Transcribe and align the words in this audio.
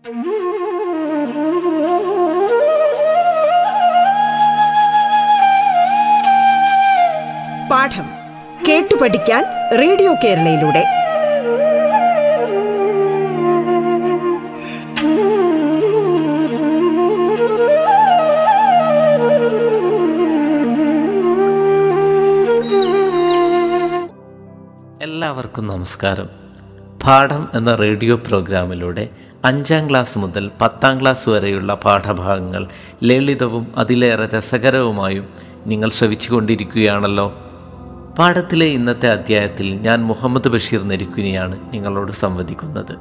പാഠം 0.00 0.12
കേട്ടു 8.68 8.94
പഠിക്കാൻ 8.94 9.44
റേഡിയോ 9.78 10.14
കേരളയിലൂടെ. 10.14 10.84
എല്ലാവർക്കും 25.02 25.66
നമസ്കാരം. 25.66 26.28
പാഠം 27.04 27.48
എന്ന 27.54 27.74
റേഡിയോ 27.74 28.16
പ്രോഗ്രാമിലൂടെ 28.16 29.08
അഞ്ചാം 29.44 29.90
ക്ലാസ് 29.90 30.18
മുതൽ 30.18 30.50
പത്താം 30.60 31.00
ക്ലാസ് 31.00 31.28
വരെയുള്ള 31.28 31.74
പാഠഭാഗങ്ങൾ 31.74 32.68
ലളിതവും 33.02 33.72
അതിലേറെ 33.76 34.26
രസകരവുമായും 34.26 35.28
നിങ്ങൾ 35.66 35.90
ശ്രവിച്ചുകൊണ്ടിരിക്കുകയാണല്ലോ. 35.90 37.28
പാഠത്തിലെ 38.18 38.66
ഇന്നത്തെ 38.66 39.08
അധ്യായത്തിൽ 39.08 39.74
ഞാൻ 39.74 40.04
മുഹമ്മദ് 40.04 40.48
ബഷീർ 40.48 40.82
നെരുക്കുനിയാണ് 40.82 41.74
നിങ്ങളോട് 41.74 42.12
സംവദിക്കുന്നത്. 42.12 42.96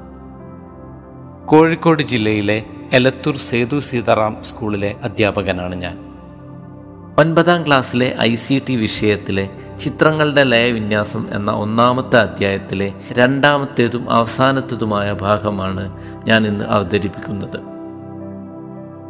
കോഴിക്കോട് 1.46 2.04
ജില്ലയിലെ 2.04 2.64
എലത്തൂർ 2.94 3.36
സേതു 3.36 3.80
സീതാറാം 3.80 4.38
സ്കൂളിലെ 4.44 4.96
അധ്യാപകനാണ് 5.04 5.76
ഞാൻ. 5.76 5.98
ഒൻപതാം 7.20 7.68
ക്ലാസ്സിലെ 7.68 8.16
ഐ 8.22 8.34
സി 8.34 8.62
ടി 8.70 8.76
വിഷയത്തിലെ 8.76 9.50
ചിത്രങ്ങളുടെ 9.80 10.44
ലയവിന്യാസം 10.44 11.28
എന്ന 11.32 11.52
ഒന്നാമത്തെ 11.52 12.20
അധ്യായത്തിലെ 12.20 12.94
രണ്ടാമത്തേതും 13.12 14.12
അവസാനത്തേതുമായ 14.12 15.14
ഭാഗമാണ് 15.14 15.94
ഞാൻ 16.28 16.48
ഇന്ന് 16.48 16.66
അവതരിപ്പിക്കുന്നത്. 16.66 17.60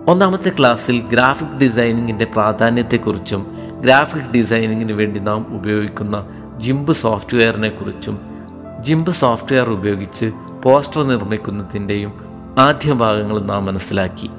ഒന്നാമത്തെ 0.10 0.52
ക്ലാസ്സിൽ 0.60 1.02
ഗ്രാഫിക് 1.02 1.58
ഡിസൈനിങ്ങിന്റെ 1.58 2.26
പ്രാധാന്യത്തെക്കുറിച്ചും 2.26 3.58
ഗ്രാഫിക് 3.82 4.32
ഡിസൈനിങ്ങിന് 4.36 4.94
വേണ്ടി 4.94 5.20
നാം 5.20 5.46
ഉപയോഗിക്കുന്ന 5.50 6.26
ജിംബ് 6.58 6.92
സോഫ്റ്റ്വെയറിനെ 6.92 7.70
കുറിച്ചും 7.70 8.20
ജിംബ് 8.82 9.12
സോഫ്റ്റ്വെയർ 9.12 9.70
ഉപയോഗിച്ച് 9.70 10.32
പോസ്റ്റർ 10.64 11.08
നിർമ്മിക്കുന്നതിന്റെയും 11.08 12.14
ആദ്യ 12.60 12.94
ഭാഗങ്ങൾ 12.94 13.40
നാം 13.40 13.66
മനസ്സിലാക്കി. 13.66 14.30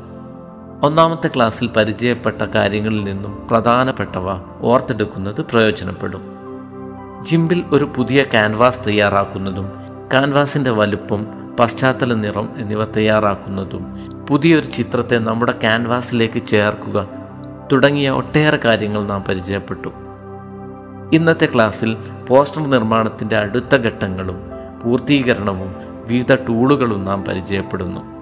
ഒന്നാമത്തെ 0.83 1.31
ക്ലാസ്സിൽ 1.37 1.71
പരിചയപ്പെട്ട 1.77 2.43
കാര്യങ്ങളിൽ 2.43 3.05
നിന്നും 3.05 3.47
പ്രധാനപ്പെട്ടവ 3.51 4.27
ഓർത്തെടുക്കുന്നത് 4.61 5.41
പ്രയോജനപ്പെടും. 5.41 6.23
ജിംബിൽ 7.25 7.65
ഒരു 7.73 7.91
പുതിയ 7.97 8.23
ക്യാൻവാസ് 8.23 8.81
തയ്യാറാക്കുന്നതും 8.87 9.69
ക്യാൻവാസിന്റെ 10.11 10.71
വലുപ്പം 10.71 11.27
പശ്ചാത്തല 11.61 12.15
നിറം 12.15 12.49
എന്നിവ 12.57 12.85
തയ്യാറാക്കുന്നതും 12.85 13.99
പുതിയൊരു 14.29 14.67
ചിത്രത്തെ 14.67 15.19
നമ്മുടെ 15.19 15.53
ക്യാൻവാസിലേക്ക് 15.53 16.47
ചേർക്കുക 16.47 17.09
തുടങ്ങിയ 17.73 18.11
ഒട്ടേറെ 18.11 18.59
കാര്യങ്ങൾ 18.65 19.05
നാം 19.05 19.25
പരിചയപ്പെട്ടു. 19.29 19.89
ഇന്നത്തെ 21.13 21.49
ക്ലാസ്സിൽ 21.55 21.97
പോസ്റ്റർ 22.29 22.71
നിർമ്മാണത്തിന്റെ 22.71 23.37
അടുത്ത 23.37 23.75
ഘട്ടങ്ങളും 23.75 24.37
പൂർത്തീകരണവും 24.85 25.75
വിവിധ 26.09 26.35
ടൂളുകളും 26.35 27.05
നാം 27.05 27.25
പരിചയപ്പെടുന്നു. 27.25 28.20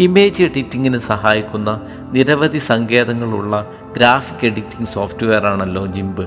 ഇമേജ് 0.00 0.44
എഡിറ്റിങ്ങിന് 0.44 0.98
സഹായിക്കുന്ന 0.98 1.80
നിരവധി 2.12 2.58
സങ്കേതങ്ങളുള്ള 2.58 3.70
ഗ്രാഫിക് 3.96 4.46
എഡിറ്റിംഗ് 4.46 4.86
സോഫ്റ്റ്വെയർ 4.86 5.46
ആണല്ലോ 5.46 5.86
ജിംബ്. 5.86 6.22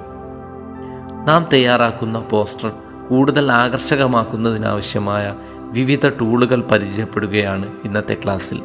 നാം 1.27 1.45
തയ്യാറാക്കുന്ന 1.53 2.19
പോസ്റ്റർ 2.19 2.71
കൂടുതൽ 3.09 3.51
ആകർഷകമാക്കുന്നതിനാവശ്യമായ 3.51 5.35
വിവിധ 5.55 6.07
ടൂളുകൾ 6.07 6.61
പരിചയപ്പെടുകയാണ് 6.61 7.73
ഇന്നത്തെ 7.85 8.17
ക്ലാസ്സിൽ. 8.23 8.61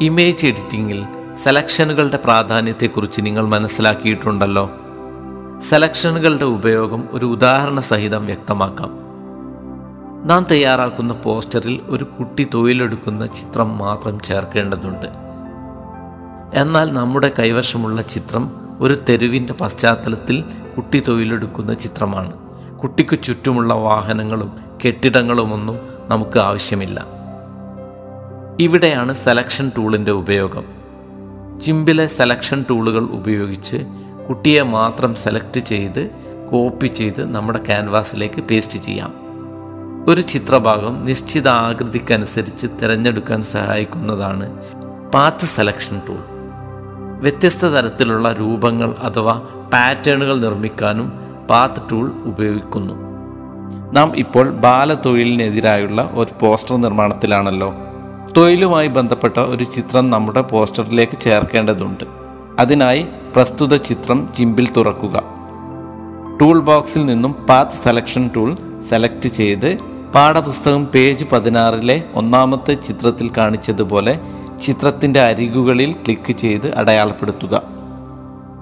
ഇമേജ് 0.00 0.46
എഡിറ്റിങ്ങിൽ 0.46 1.04
സെലക്ഷനുകളുടെ 1.34 2.16
പ്രാധാന്യത്തെക്കുറിച്ച് 2.16 3.20
നിങ്ങൾ 3.20 3.46
മനസ്സിലാക്കിയിട്ടുണ്ടല്ലോ. 3.46 4.70
സെലക്ഷനുകളുടെ 5.60 6.44
ഉപയോഗം 6.44 7.08
ഒരു 7.12 7.26
ഉദാഹരണ 7.26 7.80
സഹിതം 7.80 8.26
വ്യക്തമാക്കാം. 8.26 9.05
നാം 10.24 10.46
തയ്യാറാക്കുന്ന 10.50 11.14
പോസ്റ്ററിൽ 11.14 11.80
ഒരു 11.88 12.04
കുട്ടി 12.04 12.46
തൊഴിലെടുക്കുന്ന 12.54 13.26
ചിത്രം 13.26 13.78
മാത്രം 13.78 14.20
ചേർക്കേണ്ടതുണ്ട്. 14.20 15.06
എന്നാൽ 16.54 16.92
നമ്മുടെ 16.92 17.32
കൈവശമുള്ള 17.38 18.02
ചിത്രം 18.02 18.50
ഒരു 18.80 18.98
തെരുവിന്റെ 19.08 19.52
പശ്ചാത്തലത്തിൽ 19.52 20.44
കുട്ടി 20.76 21.02
തൊഴിലെടുക്കുന്ന 21.08 21.74
ചിത്രമാണ്. 21.74 22.32
കുട്ടിക്ക് 22.78 23.22
ചുറ്റുമുള്ള 23.22 23.74
വാഹനങ്ങളും 23.74 24.52
കെട്ടിടങ്ങളുമൊന്നും 24.86 25.78
നമുക്ക് 26.08 26.38
ആവശ്യമില്ല. 26.38 27.06
ഇവിടെയാണ് 28.60 29.12
സെലക്ഷൻ 29.14 29.70
ടൂളിന്റെ 29.76 30.10
ഉപയോഗം. 30.10 30.64
ചിമ്പിലെ 31.60 32.06
സെലക്ഷൻ 32.06 32.64
ടൂളുകൾ 32.70 33.04
ഉപയോഗിച്ച് 33.04 33.76
കുട്ടിയെ 34.28 34.62
മാത്രം 34.62 35.14
സെലക്ട് 35.14 35.60
ചെയ്ത് 35.60 36.10
കോപ്പി 36.50 36.86
ചെയ്ത് 36.86 37.34
നമ്മുടെ 37.34 37.58
ക്യാൻവാസിലേക്ക് 37.58 38.40
പേസ്റ്റ് 38.40 38.78
ചെയ്യാം. 38.78 39.25
ഒരു 40.08 40.20
ചിത്രഭാഗം 40.20 41.04
നിശ്ചിത 41.06 41.48
ആകൃതിക്കനുസരിച്ച് 41.48 42.66
തിരഞ്ഞെടുക്കാൻ 42.82 43.42
സഹായിക്കുന്നതാണ് 43.42 44.58
പാത്ത് 45.14 45.46
സെലക്ഷൻ 45.46 46.00
ടൂൾ 46.08 46.18
വ്യത്യസ്ത 47.22 47.66
തരത്തിലുള്ള 47.66 48.32
രൂപങ്ങൾ 48.32 48.94
അഥവാ 49.02 49.34
പാറ്റേണുകൾ 49.72 50.40
നിർമ്മിക്കാനും 50.40 51.12
പാത്ത് 51.50 51.82
ടൂൾ 51.92 52.12
ഉപയോഗിക്കുന്നു. 52.24 52.94
നാം 53.92 54.12
ഇപ്പോൾ 54.16 54.50
ബാലതൊഴിലിനെതിരായുള്ള 54.50 56.10
ഒരു 56.14 56.34
പോസ്റ്റർ 56.40 56.76
നിർമ്മാണത്തിലാണല്ലോ. 56.76 57.74
തൊഴിലുമായി 58.36 58.88
ബന്ധപ്പെട്ട 58.88 59.38
ഒരു 59.38 59.64
ചിത്രം 59.64 60.10
നമ്മുടെ 60.10 60.40
പോസ്റ്ററിലേക്ക് 60.40 61.18
ചേർക്കേണ്ടതുണ്ട്. 61.18 62.04
അതിനായി 62.58 63.06
പ്രസ്തുത 63.36 63.76
ചിത്രം 63.76 64.28
ചിമ്പിൽ 64.34 64.68
തുറക്കുക. 64.76 65.22
ടൂൾ 66.40 66.60
ബോക്സിൽ 66.60 67.06
നിന്നും 67.06 67.32
പാത്ത് 67.32 67.72
സെലക്ഷൻ 67.72 68.30
ടൂൾ 68.36 68.56
സെലക്ട് 68.80 69.28
ചെയ്ത് 69.28 69.95
പാഠപുസ്തകം 70.16 70.86
പേജ് 70.86 71.24
പതിനാറിലെ 71.24 72.02
ഒന്നാമത്തെ 72.14 72.74
ചിത്രത്തിൽ 72.74 73.30
കാണിച്ചതുപോലെ 73.36 74.18
ചിത്രത്തിന്റെ 74.62 75.20
അരികുകളിൽ 75.20 75.92
ക്ലിക്ക് 75.92 76.32
ചെയ്ത് 76.32 76.74
അടയാളപ്പെടുത്തുക. 76.74 77.62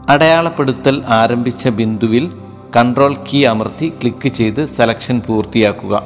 അടയാളപ്പെടുത്തൽ 0.09 1.03
ആരംഭിച്ച 1.09 1.69
ബിന്ദുവിൽ 1.69 2.31
കൺട്രോൾ 2.77 3.17
കീ 3.33 3.45
അമർത്തി 3.45 3.89
ക്ലിക്ക് 3.89 4.29
ചെയ്ത് 4.29 4.67
സെലക്ഷൻ 4.67 5.23
പൂർത്തിയാക്കുക. 5.27 6.03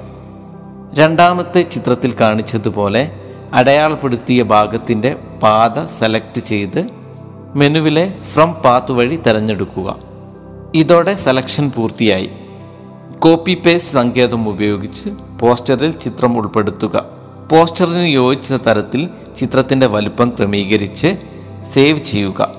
രണ്ടാമത്തെ 0.94 1.62
ചിത്രത്തിൽ 1.62 2.14
കാണിച്ചതുപോലെ 2.20 3.12
അടയാളപ്പെടുത്തിയ 3.52 4.42
ഭാഗത്തിന്റെ 4.42 5.16
പാത 5.42 5.86
സെലക്ട് 5.86 6.40
ചെയ്ത് 6.40 6.88
മെനുവിലെ 7.54 8.14
ഫ്രം 8.22 8.52
പാത്ത് 8.52 8.92
വഴി 8.92 9.16
തിരഞ്ഞെടുക്കുക. 9.16 9.96
ഇതോടെ 10.74 11.14
സെലക്ഷൻ 11.14 11.70
പൂർത്തിയായി. 11.76 12.30
കോപ്പി 13.18 13.54
പേസ്റ്റ് 13.54 13.92
സങ്കേതം 13.92 14.48
ഉപയോഗിച്ച് 14.48 15.08
പോസ്റ്ററിൽ 15.40 15.92
ചിത്രം 15.92 16.38
ഉൾപ്പെടുത്തുക. 16.38 17.04
പോസ്റ്ററിന് 17.52 18.06
യോജിച്ച 18.08 18.52
തരത്തിൽ 18.52 19.08
ചിത്രത്തിന്റെ 19.36 19.86
വലുപ്പം 19.86 20.30
ക്രമീകരിച്ച് 20.30 21.16
സേവ് 21.72 21.98
ചെയ്യുക. 21.98 22.50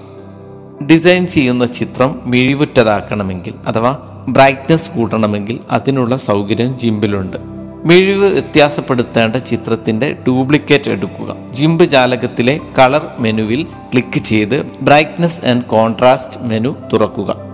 ഡിസൈൻ 0.85 1.27
ചെയ്യുന്ന 1.27 1.65
ചിത്രം 1.65 2.21
മിഴിവുറ്റതാക്കണമെങ്കിൽ 2.25 3.53
അഥവാ 3.67 3.97
ബ്രൈറ്റ്നസ് 4.27 4.89
കൂട്ടണമെങ്കിൽ 4.89 5.59
അതിനുള്ള 5.71 6.17
സൗകര്യം 6.17 6.79
ജിംബിലുണ്ട് 6.79 7.37
മിഴിവ് 7.85 8.25
വ്യത്യാസപ്പെടുത്തേണ്ട 8.25 9.35
ചിത്രത്തിന്റെ 9.35 10.13
ഡ്യൂപ്ലിക്കേറ്റ് 10.13 10.91
എടുക്കുക. 10.91 11.35
ജിംബ് 11.49 11.83
ജാലകത്തിലെ 11.83 12.59
കളർ 12.79 13.07
മെനുവിൽ 13.19 13.63
ക്ലിക്ക് 13.63 14.19
ചെയ്ത് 14.19 14.65
ബ്രൈറ്റ്നസ് 14.81 15.45
ആൻഡ് 15.45 15.63
കോൺട്രാസ്റ്റ് 15.63 16.43
മെനു 16.43 16.75
തുറക്കുക. 16.93 17.48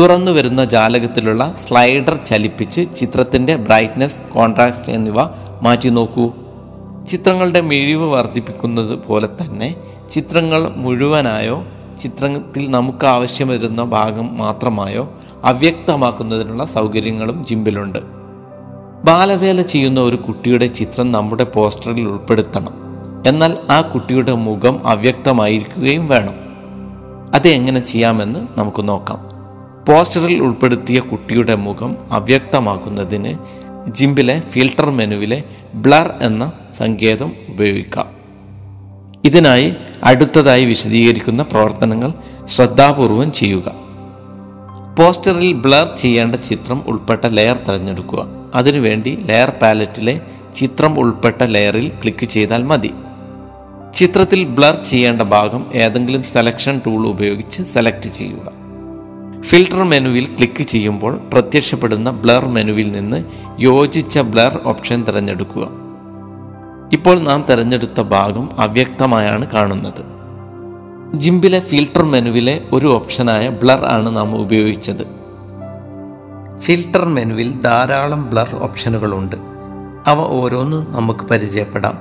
തുറന്നു 0.00 0.32
വരുന്ന 0.32 0.64
ജാലകത്തിലുള്ള 0.64 1.54
സ്ലൈഡർ 1.60 2.16
ചലിപ്പിച്ച് 2.16 2.94
ചിത്രത്തിന്റെ 2.96 3.56
ബ്രൈറ്റ്നസ് 3.56 4.24
കോൺട്രാസ്റ്റ് 4.24 4.92
എന്നിവ 4.92 5.14
മാറ്റി 5.62 5.88
നോക്കൂ. 5.88 6.30
ചിത്രങ്ങളുടെ 7.06 7.60
മിഴിവ് 7.60 8.12
വർദ്ധിപ്പിക്കുന്നത് 8.12 8.98
പോലെ 9.08 9.26
തന്നെ 9.26 9.76
ചിത്രങ്ങൾ 10.10 10.68
മുഴുവനായോ 10.76 11.64
ചിത്രത്തിൽ 11.98 12.70
നമുക്ക് 12.70 13.06
ആവശ്യം 13.06 13.48
വരുന്ന 13.48 13.84
ഭാഗം 13.84 14.38
മാത്രമായോ 14.38 15.12
അവ്യക്തമാക്കുന്നതിനുള്ള 15.44 16.64
സൗകര്യങ്ങളും 16.64 17.44
ജിമ്പിലുണ്ട് 17.44 17.98
ബാലവേല 19.04 19.62
ചെയ്യുന്ന 19.62 20.00
ഒരു 20.00 20.16
കുട്ടിയുടെ 20.16 20.66
ചിത്രം 20.66 21.12
നമ്മുടെ 21.12 21.44
പോസ്റ്ററിൽ 21.44 22.00
ഉൾപ്പെടുത്തണം. 22.00 22.74
എന്നാൽ 23.26 23.56
ആ 23.70 23.80
കുട്ടിയുടെ 23.80 24.32
മുഖം 24.32 24.88
അവ്യക്തമായിരിക്കുകയും 24.88 26.08
വേണം. 26.08 26.34
അത് 27.34 27.48
എങ്ങനെ 27.48 27.80
ചെയ്യാമെന്ന് 27.80 28.58
നമുക്ക് 28.58 28.88
നോക്കാം. 28.88 29.29
പോസ്റ്ററിൽ 29.88 30.42
ഉൾപ്പെടുത്തിയ 30.42 31.00
കുട്ടിയുടെ 31.00 31.54
മുഖം 31.54 31.96
അവ്യക്തമാക്കുന്നതിന് 32.10 33.34
ജിംബിലെ 33.90 34.42
ഫിൽട്ടർ 34.50 34.90
മെനുവിലെ 34.90 35.44
ബ്ലർ 35.74 36.14
എന്ന 36.20 36.52
സങ്കേതം 36.74 37.32
ഉപയോഗിക്കാം. 37.48 38.06
ഇതിനായി 39.24 39.74
അടുത്തതായി 40.04 40.64
വിശദീകരിക്കുന്ന 40.64 41.42
പ്രവർത്തനങ്ങൾ 41.42 42.12
ശ്രദ്ധാപൂർവം 42.44 43.32
ചെയ്യുക. 43.32 43.74
പോസ്റ്ററിൽ 44.98 45.52
ബ്ലർ 45.52 45.86
ചെയ്യേണ്ട 45.96 46.34
ചിത്രം 46.34 46.82
ഉൾപ്പെട്ട 46.86 47.26
ലെയർ 47.26 47.56
തിരഞ്ഞെടുക്കുക. 47.56 48.26
അതിനുവേണ്ടി 48.54 49.18
ലെയർ 49.24 49.50
പാലറ്റിലെ 49.50 50.20
ചിത്രം 50.54 50.98
ഉൾപ്പെട്ട 50.98 51.42
ലെയറിൽ 51.42 51.88
ക്ലിക്ക് 51.88 52.24
ചെയ്താൽ 52.24 52.62
മതി. 52.62 52.90
ചിത്രത്തിൽ 53.94 54.44
ബ്ലർ 54.44 54.74
ചെയ്യേണ്ട 54.76 55.22
ഭാഗം 55.22 55.70
ഏതെങ്കിലും 55.74 56.22
സെലക്ഷൻ 56.22 56.80
ടൂൾ 56.86 57.06
ഉപയോഗിച്ച് 57.08 57.62
സെലക്ട് 57.62 58.08
ചെയ്യുക. 58.08 58.59
ഫിൽട്ടർ 59.44 59.82
മെനുവിൽ 59.82 60.36
ക്ലിക്ക് 60.36 60.62
ചെയ്യുമ്പോൾ 60.62 61.20
പ്രത്യക്ഷപ്പെടുന്ന 61.32 62.10
ബ്ലർ 62.10 62.46
മെനുവിൽ 62.46 62.92
നിന്ന് 62.92 63.24
യോജിച്ച 63.60 64.18
ബ്ലർ 64.18 64.60
ഓപ്ഷൻ 64.64 65.04
തിരഞ്ഞെടുക്കുക. 65.04 65.68
ഇപ്പോൾ 66.92 67.20
നാം 67.20 67.44
തിരഞ്ഞെടുത്ത 67.50 68.00
ഭാഗം 68.00 68.60
അവ്യക്തമായാണ് 68.60 69.46
കാണുന്നത്. 69.46 70.02
ജിംബിലെ 71.14 71.60
ഫിൽട്ടർ 71.60 72.02
മെനുവിലെ 72.04 72.62
ഒരു 72.72 72.86
ഓപ്ഷനായ 72.86 73.48
ബ്ലർ 73.48 73.84
ആണ് 73.86 74.16
നാം 74.16 74.36
ഉപയോഗിച്ചത്. 74.36 75.04
ഫിൽട്ടർ 76.58 77.04
മെനുവിൽ 77.04 77.60
ധാരാളം 77.60 78.30
ബ്ലർ 78.30 78.48
ഓപ്ഷനുകളുണ്ട്. 78.54 79.36
അവ 80.06 80.18
ഓരോന്നും 80.18 80.86
നമുക്ക് 80.90 81.20
പരിചയപ്പെടാം. 81.20 81.98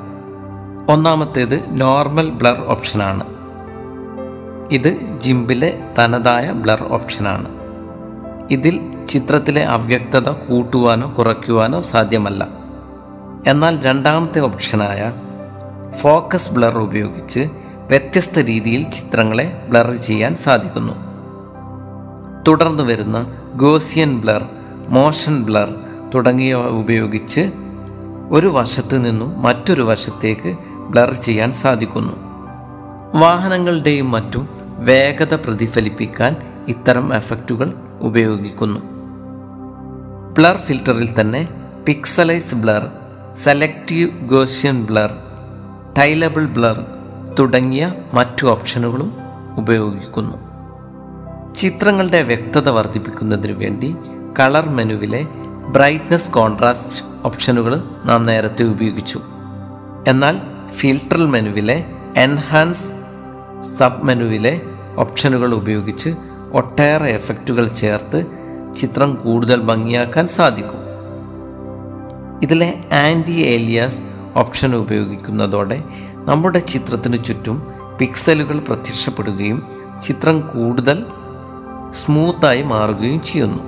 ഒന്നാമത്തേത് 0.90 1.64
നോർമൽ 1.72 2.30
ബ്ലർ 2.30 2.66
ഓപ്ഷനാണ്. 2.68 3.39
ഇത് 4.72 5.20
ജിംബിലെ 5.22 5.80
തനതായ 6.00 6.52
ബ്ലർ 6.52 6.84
ഓപ്ഷനാണ്. 6.90 7.48
ഇതിൽ 8.52 8.80
ചിത്രത്തിലെ 9.08 9.66
അവ്യക്തത 9.66 10.30
കൂട്ടുവാനോ 10.30 11.14
കുറയ്ക്കുവാനോ 11.18 11.82
സാധ്യമല്ല. 11.82 12.48
എന്നാൽ 13.48 13.84
രണ്ടാമത്തെ 13.84 14.40
ഓപ്ഷനായ 14.40 15.14
ഫോക്കസ് 16.02 16.54
ബ്ലർ 16.54 16.78
ഉപയോഗിച്ച് 16.78 17.50
വ്യത്യസ്ത 17.88 18.40
രീതിയിൽ 18.40 18.84
ചിത്രങ്ങളെ 18.84 19.62
ബ്ലർ 19.70 19.96
ചെയ്യാൻ 19.96 20.36
സാധിക്കുന്നു. 20.36 20.94
തുടർന്ന് 22.48 22.84
വരുന്ന 22.84 23.38
ഗോസിയൻ 23.56 24.22
ബ്ലർ 24.22 24.46
മോഷൻ 24.90 25.44
ബ്ലർ 25.44 25.76
തുടങ്ങിയവ 26.16 26.68
ഉപയോഗിച്ച് 26.68 27.52
ഒരു 28.30 28.48
വശത്തു 28.48 28.96
നിന്നും 28.96 29.42
മറ്റൊരു 29.42 29.82
വശത്തേക്ക് 29.82 30.58
ബ്ലർ 30.90 31.14
ചെയ്യാൻ 31.14 31.52
സാധിക്കുന്നു. 31.52 32.14
വാഹനങ്ങളുടെയും 33.20 34.12
മറ്റും 34.12 34.59
വേഗത 34.80 35.34
പ്രതിഫലിപ്പിക്കാൻ 35.34 36.36
ഇത്തരം 36.68 37.14
എഫക്റ്റുകൾ 37.14 37.74
ഉപയോഗിക്കുന്നു. 38.02 38.80
ബ്ലർ 40.34 40.56
ഫിൽറ്ററിൽ 40.56 41.22
തന്നെ 41.22 41.50
pixelize 41.88 42.56
blur 42.56 42.92
selective 43.36 44.28
Gaussian 44.28 44.86
blur 44.86 45.16
tileable 45.98 46.46
blur 46.46 46.86
തുടങ്ങിയ 47.40 47.94
മറ്റു 48.14 48.48
ഓപ്ഷനുകളും 48.48 49.18
ഉപയോഗിക്കുന്നു. 49.58 50.38
ചിത്രങ്ങളുടെ 51.54 52.22
വ്യക്തത 52.22 52.70
വർദ്ധിപ്പിക്കുന്നതിനു 52.70 53.54
വേണ്ടി 53.54 53.96
കളർ 54.40 54.70
മെനുവിലെ 54.70 55.28
ബ്രൈറ്റ്നസ് 55.68 56.32
കോൺട്രാസ്റ്റ് 56.32 57.06
ഓപ്ഷനുകൾ 57.26 57.84
നാം 58.06 58.26
നേരത്തെ 58.26 58.64
ഉപയോഗിച്ചു. 58.64 59.22
എന്നാൽ 60.08 60.42
ഫിൽട്ടർ 60.70 61.18
മെനുവിലെ 61.18 61.86
എൻഹാൻസ് 62.18 62.94
സബ് 63.78 64.04
മെനുവിലെ 64.06 64.62
ഓപ്ഷനുകൾ 65.00 65.54
ഉപയോഗിച്ച് 65.54 66.10
ഒട്ടേറെ 66.54 67.10
എഫക്റ്റുകൾ 67.10 67.68
ചേർത്ത് 67.68 68.26
ചിത്രം 68.76 69.16
കൂടുതൽ 69.16 69.62
ഭംഗിയാക്കാൻ 69.62 70.28
സാധിക്കും. 70.28 70.82
ഇതിലെ 72.42 72.84
ആന്റി 72.94 73.32
ഏലിയാസ് 73.32 74.04
ഓപ്ഷൻ 74.36 74.76
ഉപയോഗിക്കുന്നതോടെ 74.76 75.84
നമ്മുടെ 76.16 76.60
ചിത്രത്തിന് 76.60 77.24
ചുറ്റും 77.24 77.68
പിക്സലുകൾ 78.00 78.60
പ്രത്യക്ഷപ്പെടുകയും 78.60 79.64
ചിത്രം 80.02 80.40
കൂടുതൽ 80.42 81.06
സ്മൂത്തായി 81.92 82.62
മാറുകയും 82.62 83.22
ചെയ്യുന്നു. 83.22 83.64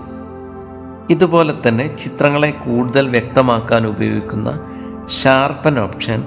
ഇതുപോലെ 1.10 1.54
തന്നെ 1.68 1.95
ചിത്രങ്ങളെ 1.95 2.51
കൂടുതൽ 2.51 3.07
വ്യക്തമാക്കാൻ 3.07 3.88
ഉപയോഗിക്കുന്ന 3.88 4.50
ഷാർപ്പൻ 5.10 5.80
ഓപ്ഷൻ 5.80 6.24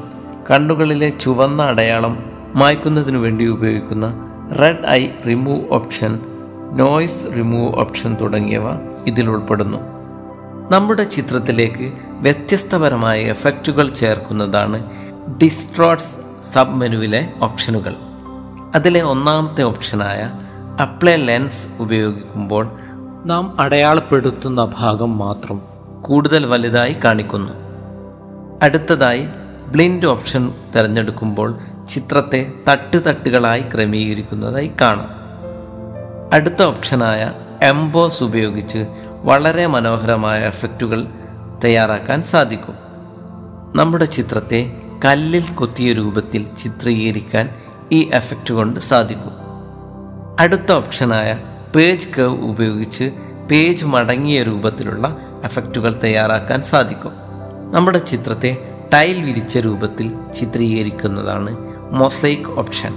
കണ്ണുകളിലെ 0.51 1.09
ചുവന്ന 1.09 1.63
അടയാളം 1.63 2.15
മായ്ക്കുന്നതിനു 2.55 3.19
വേണ്ടി 3.19 3.45
ഉപയോഗിക്കുന്ന 3.45 4.34
red 4.53 4.87
eye 4.87 5.09
remove 5.27 5.69
option 5.71 6.21
noise 6.73 7.27
remove 7.37 7.79
option 7.79 8.17
തുടങ്ങിയവ 8.21 8.63
ഇതിൽ 9.07 9.31
ഉൾപ്പെടുന്നു. 9.31 9.79
നമ്മുടെ 10.71 11.05
ചിത്രത്തിലേക്ക് 11.05 11.93
വ്യത്യസ്തപരമായ 12.09 13.21
എഫക്റ്റുകൾ 13.23 13.89
ചേർക്കുന്നതാണ് 13.89 14.91
ഡിസ്ട്രോട്സ് 15.43 16.17
സബ് 16.53 16.75
മെനുവിലെ 16.75 17.33
ഓപ്ഷനുകൾ 17.43 17.95
അതിലെ 18.75 19.03
ഒന്നാമത്തെ 19.03 19.63
ഓപ്ഷനായ 19.63 20.33
അപ്ലൈ 20.83 21.17
ലെൻസ് 21.17 21.67
ഉപയോഗിക്കുമ്പോൾ 21.81 22.71
നാം 23.27 23.61
അടയാളപ്പെടുത്തുന്ന 23.61 24.73
ഭാഗം 24.79 25.19
മാത്രം 25.19 25.61
കൂടുതൽ 26.03 26.47
വലുതായി 26.47 26.97
കാണിക്കുന്നു. 27.05 27.53
അടുത്തതായി 28.63 29.29
ബ്ലിൻഡ് 29.73 30.07
ഓപ്ഷൻ 30.07 30.53
തിരഞ്ഞെടുക്കുമ്പോൾ 30.77 31.59
ചിത്രത്തെ 31.89 32.53
തട്ട് 32.69 33.07
തട്ടുകളായി 33.07 33.61
ക്രമീകരിക്കുന്നതായി 33.61 34.71
കാണാം. 34.81 35.11
അടുത്ത 36.33 36.63
ഓപ്ഷനായ 36.63 37.33
എംബോസ് 37.63 38.25
ഉപയോഗിച്ച് 38.25 38.87
വളരെ 39.23 39.67
മനോഹരമായ 39.67 40.41
എഫക്റ്റുകൾ 40.41 41.07
തയ്യാറാക്കാൻ 41.65 42.23
സാധിക്കും. 42.23 42.75
നമ്മുടെ 43.77 44.05
ചിത്രത്തെ 44.05 44.73
കല്ലിൽ 45.05 45.45
കൊത്തിയ 45.55 45.93
രൂപത്തിൽ 45.93 46.47
ചിത്രീകരിക്കാൻ 46.57 47.51
ഈ 47.93 48.11
എഫക്റ്റ് 48.15 48.55
കൊണ്ട് 48.55 48.81
സാധിക്കും. 48.81 49.33
അടുത്ത 50.41 50.73
ഓപ്ഷനായ 50.73 51.39
പേജ് 51.77 52.09
കർവ് 52.09 52.45
ഉപയോഗിച്ച് 52.45 53.13
പേജ് 53.51 53.85
മടങ്ങിയ 53.85 54.43
രൂപത്തിലുള്ള 54.43 55.17
എഫക്റ്റുകൾ 55.45 56.01
തയ്യാറാക്കാൻ 56.05 56.63
സാധിക്കും. 56.63 57.13
നമ്മുടെ 57.75 57.99
ചിത്രത്തെ 57.99 58.71
ടൈൽ 58.95 59.23
വിരിച്ച 59.23 59.59
രൂപത്തിൽ 59.59 60.33
ചിത്രീകരിക്കുന്നതാണ് 60.35 61.74
മൊസൈക്ക് 61.93 62.51
ഓപ്ഷൻ. 62.51 62.95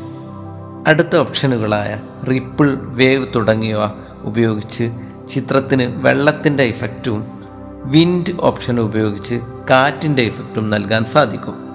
അടുത്ത 0.87 1.15
ഓപ്ഷനുകളായ 1.15 1.99
റിപ്പിൾ 2.29 2.75
വേവ് 2.81 3.27
തുടങ്ങിയവ 3.35 3.79
ഉപയോഗിച്ച് 4.21 4.91
ചിത്രത്തിന് 5.29 5.93
വെള്ളത്തിന്റെ 5.95 6.63
ഇഫക്റ്റും 6.63 7.27
വിൻഡ് 7.85 8.41
ഓപ്ഷൻ 8.41 8.79
ഉപയോഗിച്ച് 8.79 9.41
കാറ്റിന്റെ 9.69 10.21
ഇഫക്റ്റും 10.21 10.69
നൽകാൻ 10.69 11.03
സാധിക്കും. 11.03 11.67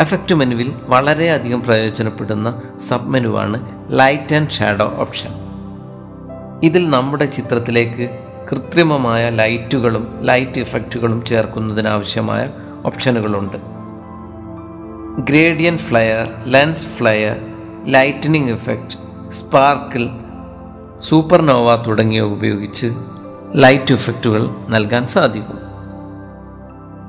എഫക്റ്റ് 0.00 0.34
മെനുവിൽ 0.34 0.72
വളരെയധികം 0.82 1.62
പ്രയോജനപ്പെടുന്ന 1.62 2.62
സബ് 2.88 3.08
മെനുവാണ് 3.08 3.68
ലൈറ്റ് 3.90 4.34
ആൻഡ് 4.34 4.50
ഷാഡോ 4.50 4.94
ഓപ്ഷൻ. 4.98 5.30
ഇതിൽ 6.62 6.90
നമ്മുടെ 6.90 7.24
ചിത്രത്തിലേക്ക് 7.24 8.18
കൃത്രിമമായ 8.52 9.30
ലൈറ്റുകളും 9.30 10.18
ലൈറ്റ് 10.22 10.58
ഇഫക്റ്റുകളും 10.58 11.24
ചേർക്കുന്നതിനാവശ്യമായ 11.24 12.50
ഓപ്ഷനുകളുണ്ട്. 12.86 13.71
Gradient 15.18 15.78
flare 15.78 16.42
lens 16.46 16.88
flare 16.88 17.36
lightning 17.84 18.50
effect 18.50 18.96
sparkle 19.32 20.10
supernova 21.00 21.84
തുടങ്ങിയവ 21.86 22.24
ഉപയോഗിച്ച് 22.24 22.86
ലൈറ്റ് 23.54 23.94
ഇഫക്റ്റുകൾ 23.94 24.50
നൽകാൻ 24.68 25.06
സാധിക്കും. 25.06 25.58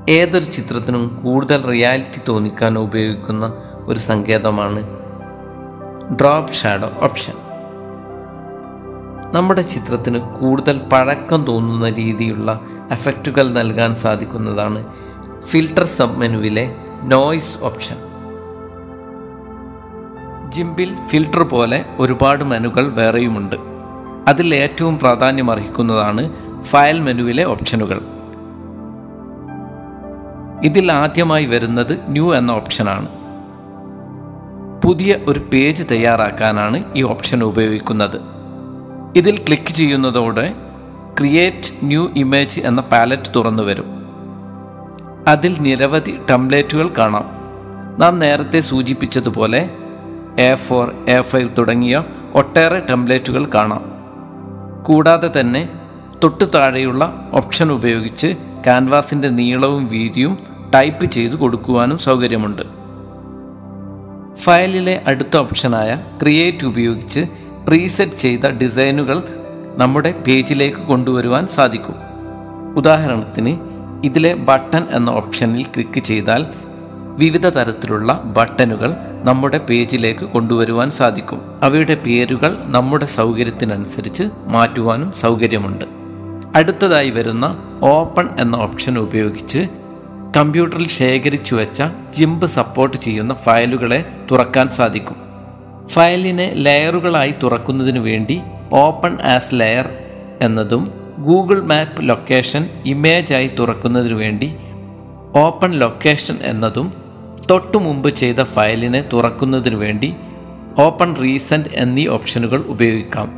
ഏതൊരു 0.10 0.46
ചിത്രത്തിനും 0.46 1.22
കൂടുതൽ 1.24 1.64
റിയാലിറ്റി 1.64 2.22
തോന്നിക്കാൻ 2.28 2.80
ഉപയോഗിക്കുന്ന 2.80 3.54
ഒരു 3.86 4.00
സങ്കേതമാണ് 4.00 4.82
ഡ്രോപ്പ് 6.16 6.54
ഷാഡോ 6.54 6.92
ഓപ്ഷൻ 7.02 7.34
നമ്മുടെ 9.34 9.62
ചിത്രത്തിന് 9.62 10.20
കൂടുതൽ 10.20 10.78
പഴക്കം 10.78 11.46
തോന്നുന്ന 11.46 11.90
രീതിയിലുള്ള 11.90 12.60
എഫക്റ്റുകൾ 12.92 13.54
നൽകാൻ 13.54 13.96
സാധിക്കുന്നതാണ് 13.96 14.86
ഫിൽട്ടർ 15.46 15.86
സബ് 15.86 16.18
മെനുവിലെ 16.20 16.76
നോയ്സ് 17.04 17.64
ഓപ്ഷൻ 17.64 17.98
ജിംബിൽ 20.50 20.96
ഫിൽട്ടർ 21.08 21.44
പോലെ 21.44 21.86
ഒരുപാട് 22.00 22.44
മെനുകൾ 22.44 22.94
വേറെയുമുണ്ട്. 22.94 23.56
അതിൽ 24.28 24.56
ഏറ്റവും 24.56 25.00
പ്രാധാന്യം 25.00 25.52
അർഹിക്കുന്നതാണ് 25.52 26.30
ഫയൽ 26.64 27.00
മെനുവിലെ 27.00 27.44
ഓപ്ഷനുകൾ 27.44 28.02
ഇതിൽ 30.64 30.92
ആദ്യമായി 30.92 31.46
വരുന്നത് 31.46 32.00
ന്യൂ 32.08 32.34
എന്ന 32.34 32.52
ഓപ്ഷനാണ് 32.52 33.08
പുതിയ 34.84 35.18
ഒരു 35.28 35.40
പേജ് 35.40 35.84
തയ്യാറാക്കാനാണ് 35.92 36.84
ഈ 36.96 37.04
ഓപ്ഷൻ 37.04 37.44
ഉപയോഗിക്കുന്നത്. 37.44 38.22
ഇതിൽ 39.16 39.38
ക്ലിക്ക് 39.38 39.74
ചെയ്യുന്നതോടെ 39.74 40.56
ക്രിയേറ്റ് 41.20 41.74
ന്യൂ 41.84 42.10
ഇമേജ് 42.16 42.60
എന്ന 42.60 42.82
പാലറ്റ് 42.82 43.32
തുറന്നു 43.36 43.64
വരും 43.64 44.03
അതിൽ 45.28 45.56
നിരവധി 45.60 46.20
ടെംപ്ലേറ്റുകൾ 46.30 46.90
കാണാം. 46.98 47.26
നാം 48.00 48.20
നേരത്തെ 48.20 48.60
സൂചിപ്പിച്ചതുപോലെ 48.60 49.70
എ 50.40 50.56
ഫോർ 50.56 50.96
എ 51.08 51.22
ഫൈവ് 51.22 51.50
തുടങ്ങിയ 51.58 52.04
ഒട്ടേറെ 52.36 52.80
ടെംപ്ലേറ്റുകൾ 52.80 53.48
കാണാം. 53.56 53.82
കൂടാതെ 54.84 55.40
തന്നെ 55.40 55.70
തൊട്ടു 56.24 56.44
താഴെയുള്ള 56.44 57.30
ഓപ്ഷൻ 57.34 57.72
ഉപയോഗിച്ച് 57.72 58.28
ക്യാൻവാസിന്റെ 58.64 59.30
നീളവും 59.30 59.88
വീതിയും 59.88 60.38
ടൈപ്പ് 60.76 61.06
ചെയ്ത് 61.06 61.36
കൊടുക്കുവാനും 61.36 61.98
സൗകര്യമുണ്ട്. 61.98 62.62
ഫയലിലെ 64.36 65.02
അടുത്ത 65.08 65.38
ഓപ്ഷനായ 65.38 66.04
ക്രിയേറ്റ് 66.22 66.66
ഉപയോഗിച്ച് 66.66 67.26
പ്രീസെറ്റ് 67.68 68.14
ചെയ്ത 68.14 68.40
ഡിസൈനുകൾ 68.40 69.24
നമ്മുടെ 69.78 70.16
പേജിലേക്ക് 70.28 70.78
കൊണ്ടുവരുവാൻ 70.78 71.48
സാധിക്കും. 71.48 71.96
ഉദാഹരണത്തിന് 72.78 73.73
ഇതിലെ 74.04 74.34
ബട്ടൺ 74.34 74.88
എന്ന 74.92 75.10
ഓപ്ഷനിൽ 75.10 75.64
ക്ലിക്ക് 75.64 76.00
ചെയ്താൽ 76.00 76.46
വിവിധ 77.18 77.48
തരത്തിലുള്ള 77.48 78.14
ബട്ടണുകൾ 78.14 78.96
നമ്മുടെ 79.24 79.58
പേജിലേക്ക് 79.58 80.26
കൊണ്ടുവരുവാൻ 80.26 80.92
സാധിക്കും. 80.92 81.42
അവയുടെ 81.64 81.96
പേരുകൾ 81.96 82.58
നമ്മുടെ 82.62 83.06
സൗകര്യത്തിനനുസരിച്ച് 83.06 84.24
മാറ്റുവാനും 84.48 85.12
സൗകര്യമുണ്ട്. 85.12 85.86
അടുത്തതായി 86.56 87.10
വരുന്ന 87.10 87.58
ഓപ്പൺ 87.84 88.30
എന്ന 88.40 88.56
ഓപ്ഷൻ 88.56 89.00
ഉപയോഗിച്ച് 89.00 89.68
കമ്പ്യൂട്ടറിൽ 90.38 90.88
ശേഖരിച്ചു 90.88 91.56
വെച്ച 91.56 91.84
ജിംബ് 92.14 92.46
സപ്പോർട്ട് 92.46 92.98
ചെയ്യുന്ന 92.98 93.34
ഫയലുകളെ 93.34 94.06
തുറക്കാൻ 94.32 94.70
സാധിക്കും. 94.70 95.16
ഫയലിനെ 95.88 96.54
ലെയറുകളായി 96.56 97.34
തുറക്കുന്നതിന് 97.44 98.00
വേണ്ടി 98.00 98.42
ഓപ്പൺ 98.74 99.18
ആസ് 99.22 99.50
ലെയർ 99.54 99.90
എന്നതും 100.42 101.03
ഗൂഗിൾ 101.26 101.62
മാപ്പ് 101.62 102.10
ലൊക്കേഷൻ 102.10 102.70
ഇമേജായി 102.86 103.48
തുറക്കുന്നതിനു 103.60 104.16
വേണ്ടി 104.16 104.56
ഓപ്പൺ 105.36 105.72
ലൊക്കേഷൻ 105.72 106.38
എന്നതും 106.42 106.94
തൊട്ടു 107.52 107.78
മുമ്പ് 107.78 108.10
ചെയ്ത 108.10 108.44
ഫയലിനെ 108.44 109.02
തുറക്കുന്നതിനു 109.14 109.76
വേണ്ടി 109.76 110.16
ഓപ്പൺ 110.80 111.16
റീസെന്റ് 111.22 111.70
എന്നീ 111.74 112.08
ഓപ്ഷനുകൾ 112.08 112.60
ഉപയോഗിക്കാം. 112.68 113.30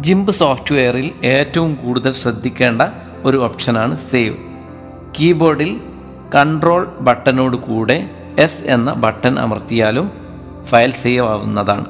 ജിംബ് 0.00 0.32
സോഫ്റ്റ്വെയറിൽ 0.32 1.12
ഏറ്റവും 1.24 1.74
കൂടുതൽ 1.74 2.12
ശ്രദ്ധിക്കേണ്ട 2.12 2.82
ഒരു 3.24 3.36
ഓപ്ഷനാണ് 3.36 3.96
സേവ്. 3.96 4.36
കീബോർഡിൽ 5.16 5.80
കൺട്രോൾ 6.34 6.86
ബട്ടനോട് 7.00 7.56
കൂടെ 7.56 8.10
എസ് 8.38 8.62
എന്ന 8.66 8.92
ബട്ടൺ 8.92 9.38
അമർത്തിയാലും 9.38 10.06
ഫയൽ 10.64 10.92
സേവ് 10.92 11.28
ആവുന്നതാണ് 11.28 11.86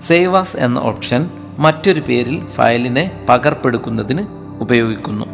സേവ് 0.00 0.36
ആസ് 0.36 0.56
എന്ന 0.56 0.78
ഓപ്ഷൻ 0.78 1.30
മറ്റൊരു 1.58 2.00
പേരിൽ 2.00 2.36
ഫയലിനെ 2.46 3.04
പകർപ്പെടുക്കുന്നതിന് 3.28 4.39
ഉപയോഗിക്കുന്നു. 4.60 5.26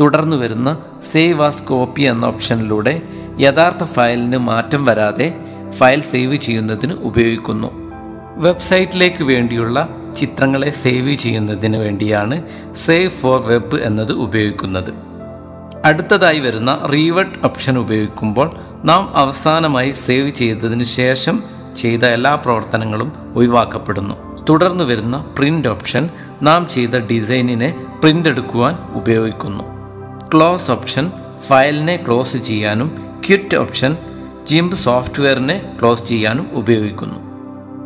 തുടർന്നു 0.00 0.36
വരുന്ന 0.36 0.78
സേവ് 1.02 1.42
ആസ് 1.42 1.62
കോപ്പി 1.62 2.02
എന്ന 2.02 2.24
ഓപ്ഷനിലൂടെ 2.24 3.02
യഥാർത്ഥ 3.40 3.84
ഫയലിന് 3.84 4.36
മാറ്റം 4.36 4.84
വരാതെ 4.84 5.34
ഫയൽ 5.70 6.02
സേവ് 6.02 6.36
ചെയ്യുന്നതിന് 6.36 6.92
ഉപയോഗിക്കുന്നു. 6.92 7.68
വെബ്സൈറ്റിലേക്ക് 8.36 9.24
വേണ്ടിയുള്ള 9.24 9.88
ചിത്രങ്ങളെ 10.16 10.70
സേവ് 10.70 11.14
ചെയ്യുന്നതിന് 11.14 11.76
വേണ്ടിയാണ് 11.76 12.42
സേവ് 12.74 13.10
ഫോർ 13.10 13.40
വെബ് 13.40 13.76
എന്നത് 13.76 14.12
ഉപയോഗിക്കുന്നത്. 14.12 14.94
അടുത്തതായി 15.84 16.40
വരുന്ന 16.40 16.80
റീവർട്ട് 16.92 17.38
ഓപ്ഷൻ 17.44 17.78
ഉപയോഗിക്കുമ്പോൾ 17.78 18.50
നാം 18.84 19.16
അവസാനമായി 19.16 19.90
സേവ് 19.90 20.30
ചെയ്തതിന് 20.30 20.82
ശേഷം 20.82 21.42
ചെയ്ത 21.76 22.04
എല്ലാ 22.04 22.34
പ്രവർത്തനങ്ങളും 22.34 23.12
ഒഴിവാക്കപ്പെടുന്നു. 23.34 24.14
തുടർന്ന് 24.50 24.84
വരുന്ന 24.84 25.24
പ്രിന്റ് 25.38 25.68
ഓപ്ഷൻ 25.68 26.08
നാം 26.42 26.68
ചെയ്ത 26.68 26.90
ഡിസൈനിനെ 26.90 27.74
പ്രിന്റ് 28.04 28.28
എടുക്കുവാൻ 28.28 28.78
ഉപയോഗിക്കുന്നു. 28.94 29.64
ക്ലോസ് 30.34 30.70
ഓപ്ഷൻ 30.70 31.12
ഫയലിനെ 31.46 31.96
ക്ലോസ് 31.96 32.36
ചെയ്യാനും 32.36 33.20
ക്വിറ്റ് 33.28 33.56
ഓപ്ഷൻ 33.56 33.96
ജിംബ് 34.46 34.74
സോഫ്റ്റ്വെയറിനെ 34.74 35.76
ക്ലോസ് 35.80 36.04
ചെയ്യാനും 36.04 36.50
ഉപയോഗിക്കുന്നു. 36.52 37.14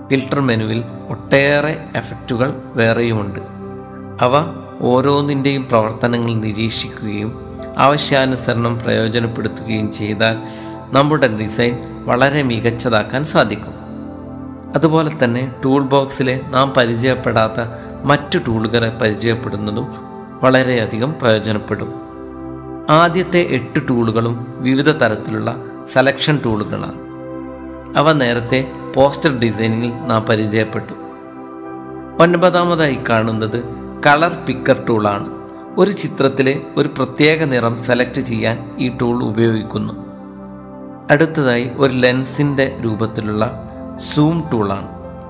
ഫിൽട്ടർ 0.08 0.40
മെനുവിൽ 0.40 0.84
ഒട്ടേറെ 1.08 1.84
എഫക്റ്റുകൾ 1.96 2.62
വേറെയുമുണ്ട്. 2.74 3.40
അവ 4.20 4.62
ഓരോന്നിന്റെയും 4.80 5.66
പ്രവർത്തനങ്ങൾ 5.68 6.34
നിരീക്ഷിക്കുകയും 6.34 7.46
ആവശ്യാനുസരണം 7.78 8.78
പ്രയോജനപ്പെടുത്തുകയും 8.78 9.92
ചെയ്താൽ 9.92 10.36
നമ്മുടെ 10.92 11.26
ഡിസൈൻ 11.26 11.78
വളരെ 12.04 12.42
മികച്ചതാക്കാൻ 12.42 13.24
സാധിക്കും. 13.24 13.78
അതുപോലെ 14.74 15.24
തന്നെ 15.24 15.52
ടൂൾ 15.64 15.82
ബോക്സിലെ 15.82 16.40
നാം 16.50 16.74
പരിചയപ്പെടാത്ത 16.76 17.62
മറ്റു 18.04 18.38
ടൂളുകളെ 18.38 18.88
പരിചയപ്പെടുന്നതും 18.88 20.07
വളരെയധികം 20.42 21.14
പ്രയോജനപ്പെടും. 21.22 21.94
ആദ്യത്തെ 22.90 23.38
എട്ട് 23.38 23.88
ടൂളുകളും 23.88 24.46
വിവിധ 24.48 24.90
തരത്തിലുള്ള 24.90 25.64
സെലക്ഷൻ 25.92 26.40
ടൂളുകളാണ്. 26.44 27.08
അവ 27.98 28.12
നേരത്തെ 28.12 28.70
പോസ്റ്റർ 28.96 29.38
ഡിസൈനിങ്ങിൽ 29.38 29.92
നാം 30.06 30.22
പരിചയപ്പെട്ടു. 30.22 30.92
ഒൻപതാമതായി 32.22 32.98
കാണുന്നത് 33.10 33.64
കളർ 34.06 34.32
പിക്കർ 34.46 34.84
ടൂളാണ്. 34.88 35.38
ഒരു 35.78 35.90
ചിത്രത്തിലെ 35.90 36.62
ഒരു 36.76 36.88
പ്രത്യേക 36.88 37.44
നിറം 37.44 37.82
സെലക്ട് 37.82 38.20
ചെയ്യാൻ 38.20 38.70
ഈ 38.78 38.96
ടൂൾ 39.00 39.24
ഉപയോഗിക്കുന്നു. 39.24 39.92
അടുത്തതായി 41.10 41.70
ഒരു 41.76 41.92
ലെൻസിന്റെ 41.92 42.76
രൂപത്തിലുള്ള 42.84 43.68
സൂം 43.96 44.44
ടൂളാണ്. 44.52 44.88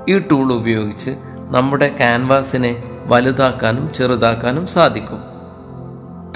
ഈ 0.09 0.19
ടൂൾ 0.19 0.53
ഉപയോഗിച്ച് 0.53 1.11
നമ്മുടെ 1.49 1.89
ക്യാൻവാസിനെ 1.97 2.98
വലുതാക്കാനും 3.09 3.93
ചെറുതാക്കാനും 3.93 4.67
സാധിക്കും. 4.67 5.21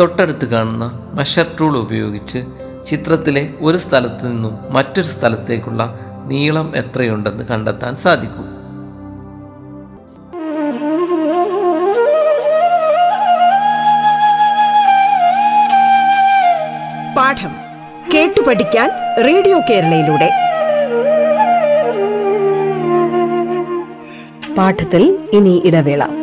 തൊട്ടടുത്ത് 0.01 0.51
കാണുന്ന 0.51 1.11
മെഷർ 1.15 1.47
ടൂൾ 1.61 1.79
ഉപയോഗിച്ച് 1.79 2.39
ചിത്രത്തിലെ 2.87 3.51
ഒരു 3.61 3.77
സ്ഥലത്ത് 3.77 4.27
നിന്നും 4.27 4.59
മറ്റൊരു 4.71 5.07
സ്ഥലത്തേക്കുള്ള 5.07 5.99
നീളം 6.25 6.73
എത്രയുണ്ടെന്ന് 6.77 7.45
കണ്ടെത്താൻ 7.45 7.97
സാധിക്കും. 7.97 8.63
പാഠം 17.17 17.55
കേട്ടു 18.15 18.41
പഠിക്കാൻ 18.41 18.91
റേഡിയോ 19.25 19.61
കേരളയിലൂടെ. 19.71 20.31
പാഠത്തിൽ 24.55 25.29
ഇനി 25.33 25.63
ഇടവേള. 25.65 26.22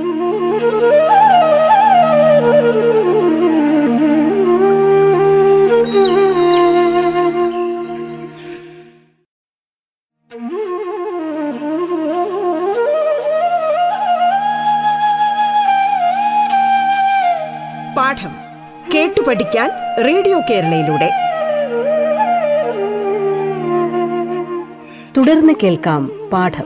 പഠിക്കാൻ 19.29 19.71
റേഡിയോ 20.05 20.41
കേരളയിലൂടെ. 20.49 21.09
തുടർന്ന് 25.17 25.53
കേൾക്കാം 25.63 26.29
പാഠം. 26.33 26.63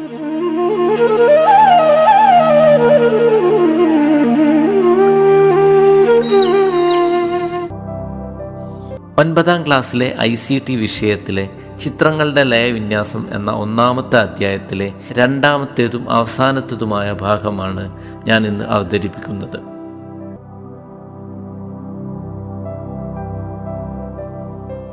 ഒൻപതാം 9.20 9.68
ക്ലാസ്സിലെ 9.68 10.16
ഐ 10.22 10.34
സി 10.34 10.62
ടി 10.70 10.76
വിഷയത്തിലെ 10.76 11.50
ചിത്രങ്ങളുടെ 11.80 12.44
ലയവിന്യാസം 12.44 13.28
എന്ന 13.32 13.52
ഒന്നാമത്തെ 13.52 14.20
അധ്യായത്തിലെ 14.20 14.94
രണ്ടാമത്തേതും 15.12 16.10
അവസാനത്തേതുമായ 16.10 17.12
ഭാഗമാണ് 17.12 17.98
ഞാൻ 18.26 18.48
ഇന്ന് 18.48 18.66
അവതരിപ്പിക്കുന്നത്. 18.66 19.73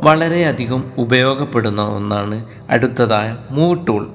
വളരെയധികം 0.02 0.92
ഉപയോഗപ്പെടുന്ന 0.98 1.82
ഒന്നാണ് 1.82 2.44
അടുത്തതായ 2.70 3.36
മൂ 3.50 3.74
ടൂൾ 3.74 4.10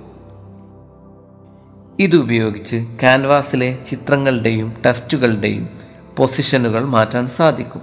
ഇതുപയോഗിച്ച് 2.00 2.88
ക്യാൻവാസിലെ 3.02 3.78
ചിത്രങ്ങളുടെയും 3.86 4.74
ടെസ്റ്റുകളുടെയും 4.86 5.70
പൊസിഷനുകൾ 6.18 6.84
മാറ്റാൻ 6.84 7.28
സാധിക്കും. 7.28 7.82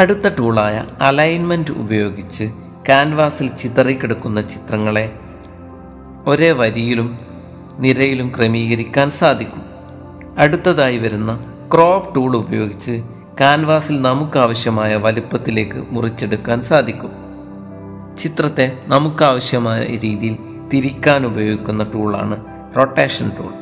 അടുത്ത 0.00 0.28
ടൂളായ 0.38 0.84
അലൈൻമെന്റ് 1.00 1.70
ഉപയോഗിച്ച് 1.70 2.44
ക്യാൻവാസിൽ 2.86 3.48
ചിതറിക്കിടക്കുന്ന 3.48 4.40
ചിത്രങ്ങളെ 4.40 5.18
ഒരേ 6.26 6.50
വരിയിലും 6.50 7.18
നിരയിലും 7.78 8.32
ക്രമീകരിക്കാൻ 8.38 9.10
സാധിക്കും. 9.10 9.62
അടുത്തതായി 10.38 10.98
വരുന്ന 10.98 11.54
ക്രോപ്പ് 11.74 12.14
ടൂൾ 12.14 12.36
ഉപയോഗിച്ച് 12.36 13.02
കാൻവാസിൽ 13.40 14.02
നമുക്കാവശ്യമായ 14.02 14.96
വലുപ്പത്തിലേക്ക് 14.96 15.84
മുറിച്ചെടുക്കാൻ 15.90 16.60
സാധിക്കും. 16.60 17.10
ചിത്രത്തെ 18.18 18.78
നമുക്കാവശ്യമായ 18.86 19.84
രീതിയിൽ 19.84 20.38
തിരിക്കാൻ 20.72 21.26
ഉപയോഗിക്കുന്ന 21.26 21.84
ടൂളാണ് 21.84 22.44
റൊട്ടേഷൻ 22.76 23.30
ടൂൾ. 23.30 23.52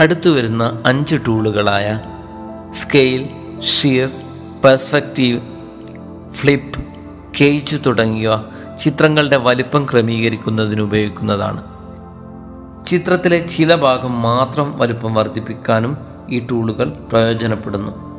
അടുത്തു 0.00 0.30
വരുന്ന 0.30 0.82
അഞ്ച് 0.86 1.16
ടൂളുകളായ 1.26 2.00
scale 2.70 3.28
shear 3.62 4.10
perspective 4.64 5.40
flip 6.32 6.80
cage 7.40 7.76
തുടങ്ങിയവ 7.86 8.32
ചിത്രങ്ങളുടെ 8.78 9.36
വലിപ്പം 9.36 9.86
ക്രമീകരിക്കുന്നതിന് 9.92 10.80
ഉപയോഗിക്കുന്നതാണ്. 10.80 11.62
ചിത്രത്തിലെ 12.86 13.46
ചില 13.46 13.74
ഭാഗം 13.74 14.22
മാത്രം 14.22 14.78
വലുപ്പം 14.78 15.14
വർദ്ധിപ്പിക്കാനും 15.14 15.96
ഈ 16.30 16.46
ടൂളുകൾ 16.50 16.88
പ്രയോജനപ്പെടുന്നു. 16.88 18.09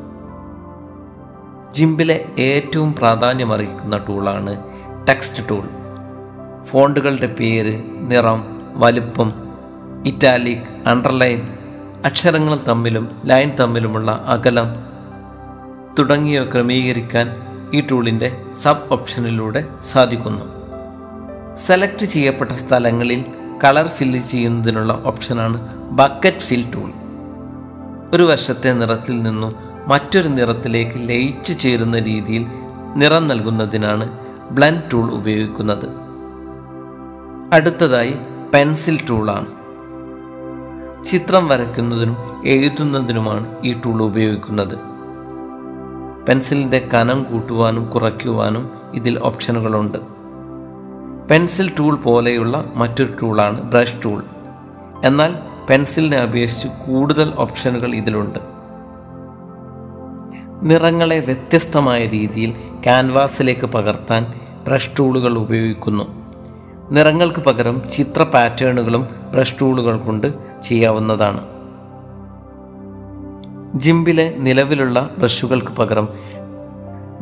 ജിംബിലെ 1.73 2.25
ഏറ്റവും 2.37 2.93
പ്രാധാന്യമർഹിക്കുന്ന 2.93 3.97
ടൂളാണ് 3.97 4.63
ടെക്സ്റ്റ് 5.07 5.49
ടൂൾ. 5.49 5.63
ഫോണ്ടുകളുടെ 6.65 7.27
പേര് 7.27 7.83
നിറം 7.97 8.43
വലുപ്പം 8.73 9.33
ഇറ്റാലിക് 10.05 10.87
അണ്ടർലൈൻ 10.87 11.47
അക്ഷരങ്ങൾ 12.05 12.59
തമ്മിലും 12.67 13.21
ലൈൻ 13.25 13.49
തമ്മിലുമുള്ള 13.59 14.23
അകലം 14.27 14.65
തുടങ്ങിയവ 15.99 16.51
ക്രമീകരിക്കാൻ 16.51 17.35
ഈ 17.73 17.81
ടൂളിന്റെ 17.91 18.41
സബ് 18.53 18.93
ഓപ്ഷനിലൂടെ 18.93 19.65
സാധിക്കുന്നു. 19.81 20.45
സെലക്ട് 21.55 22.05
ചെയ്യപ്പെട്ട 22.05 22.51
സ്ഥലങ്ങളിൽ 22.51 23.25
കളർ 23.63 23.87
ഫില്ല് 23.87 24.19
ചെയ്യുന്നതിനുള്ള 24.19 25.01
ഓപ്ഷനാണ് 25.05 25.57
ബക്കറ്റ് 25.91 26.37
ഫിൽ 26.37 26.65
ടൂൾ. 26.75 26.91
ഒരു 28.15 28.23
വശത്തെ 28.23 28.73
നിറത്തിൽ 28.73 29.21
നിന്നും 29.21 29.70
മറ്റൊരു 29.87 30.27
നിറത്തിലേക്ക് 30.27 31.09
ലയിച്ചു 31.09 31.53
ചേരുന്ന 31.53 31.99
രീതിയിൽ 31.99 32.45
നിറം 32.95 33.27
നൽകുന്നതിനാണ് 33.27 34.19
ബ്ലൻഡ് 34.51 34.81
ടൂൾ 34.93 35.11
ഉപയോഗിക്കുന്നത്. 35.11 35.85
അടുത്തതായി 37.53 38.13
പെൻസിൽ 38.53 38.99
ടൂളാണ് 39.09 39.45
ചിത്രം 41.03 41.47
വരയ്ക്കുന്നതിനും 41.47 42.17
എഴുതുന്നതിനുമാണ് 42.45 43.55
ഈ 43.63 43.73
ടൂൾ 43.73 44.03
ഉപയോഗിക്കുന്നത്. 44.03 44.77
പെൻസിലിന്റെ 46.29 46.89
കനം 46.93 47.23
കൂട്ടുവാനും 47.23 47.85
കുറയ്ക്കുവാനും 47.85 48.69
ഇതിൽ 48.93 49.19
ഓപ്ഷനുകളുണ്ട്. 49.19 49.97
പെൻസിൽ 51.31 51.71
ടൂൾ 51.79 51.95
പോലെയുള്ള 51.95 52.65
മറ്റൊരു 52.75 53.13
ടൂളാണ് 53.21 53.61
ബ്രഷ് 53.61 53.95
ടൂൾ. 54.05 54.23
എന്നാൽ 55.03 55.35
പെൻസിലിനെ 55.69 56.17
അപേക്ഷിച്ച് 56.17 56.67
കൂടുതൽ 56.67 57.33
ഓപ്ഷനുകൾ 57.37 57.95
ഇതിലുണ്ട്. 57.95 58.50
നിറങ്ങളെ 60.63 61.19
വ്യത്യസ്തമായ 61.19 62.07
രീതിയിൽ 62.07 62.51
ക്യാൻവാസിലേക്ക് 62.83 63.65
പകർത്താൻ 63.65 64.33
ബ്രഷ് 64.67 64.89
ടൂളുകൾ 64.99 65.37
ഉപയോഗിക്കുന്നു. 65.37 66.03
നിറങ്ങൾക്ക് 66.91 67.39
പകരം 67.39 67.89
ചിത്ര 67.89 68.23
പാറ്റേണുകളും 68.23 69.07
ബ്രഷ് 69.31 69.55
ടൂളുകൾ 69.61 69.97
കൊണ്ട് 69.97 70.33
ചെയ്യാവുന്നതാണ്. 70.63 71.41
ജിംബിലെ 73.79 74.35
നിലവിലുള്ള 74.37 75.09
ബ്രഷുകൾക്ക് 75.17 75.67
പകരം 75.67 76.09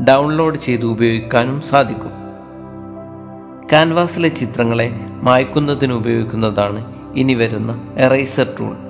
ഡൗൺലോഡ് 0.09 0.55
ചെയ്ത് 0.55 0.85
ഉപയോഗിക്കാനും 0.85 1.61
സാധിക്കും. 1.61 2.11
ക്യാൻവാസിലെ 3.69 4.29
ചിത്രങ്ങളെ 4.29 4.99
മായ്ക്കുന്നതിന് 5.23 5.93
ഉപയോഗിക്കുന്നതാണ് 5.93 6.93
ഇനി 7.15 7.33
വരുന്ന 7.33 7.81
എറൈസർ 7.97 8.47
ടൂൾ. 8.59 8.88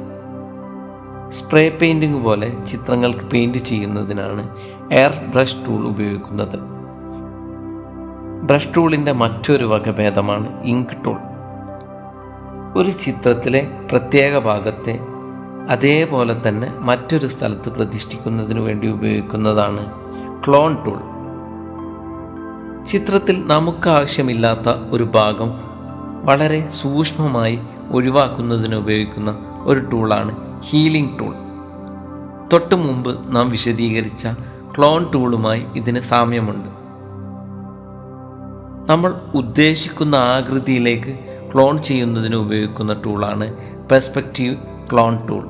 സ്പ്രേ 1.32 1.70
പെയിന്റിംഗ് 1.70 2.24
പോലെ 2.24 2.64
ചിത്രങ്ങൾക്ക് 2.66 3.26
പെയിന്റ് 3.26 3.58
ചെയ്യുന്നതിനാണ് 3.58 4.56
എയർ 4.92 5.12
ബ്രഷ് 5.12 5.56
ടൂൾ 5.68 5.88
ഉപയോഗിക്കുന്നത്. 5.88 6.60
ബ്രഷ് 8.46 8.68
ടൂളിന്റെ 8.78 9.12
മറ്റൊരു 9.12 9.66
വകഭേദമാണ് 9.66 10.64
ഇങ്ക് 10.64 11.06
ടൂൾ. 11.06 11.18
ഒരു 12.78 12.92
ചിത്രത്തിലെ 12.92 13.68
പ്രത്യേക 13.92 14.40
ഭാഗത്തെ 14.40 15.00
അതേപോലെ 15.70 16.36
തന്നെ 16.48 16.74
മറ്റൊരു 16.80 17.28
സ്ഥലത്ത് 17.28 17.70
പ്രതിഷ്ഠിക്കുന്നതിന് 17.70 18.60
വേണ്ടി 18.60 18.88
ഉപയോഗിക്കുന്നതാണ് 18.88 19.92
ക്ലോൺ 20.46 20.84
ടൂൾ. 20.86 21.00
ചിത്രത്തിൽ 22.86 23.48
നമുക്ക് 23.48 23.90
ആവശ്യമില്ലാത്ത 23.90 24.70
ഒരു 24.92 25.04
ഭാഗം 25.04 25.50
വളരെ 26.26 26.68
സൂക്ഷ്മമായി 26.68 27.60
ഒഴിവാക്കുന്നതിന് 27.92 28.76
ഉപയോഗിക്കുന്ന 28.76 29.38
ഒരു 29.64 29.80
ടൂളാണ് 29.80 30.49
ഹീലിംഗ് 30.64 31.20
ടൂൾ. 31.20 31.34
തൊട്ടു 32.54 32.76
മുമ്പ് 32.76 33.36
നാം 33.36 33.50
വിശദീകരിച്ച 33.50 34.28
ക്ലോൺ 34.78 35.12
ടൂളുമായി 35.12 35.66
ഇതിന് 35.76 36.00
സാമ്യമുണ്ട്. 36.00 36.70
നമ്മൾ 38.92 39.22
ഉദ്ദേശിക്കുന്ന 39.36 40.16
ആകൃതിയിലേക്ക് 40.16 41.20
ക്ലോൺ 41.54 41.82
ചെയ്യുന്നതിന് 41.82 42.36
ഉപയോഗിക്കുന്ന 42.36 43.02
ടൂളാണ് 43.06 43.54
പെർസ്പെക്റ്റീവ് 43.92 44.56
ക്ലോൺ 44.94 45.28
ടൂൾ. 45.28 45.46